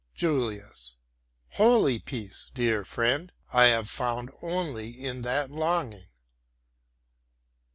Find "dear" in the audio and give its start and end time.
2.55-2.83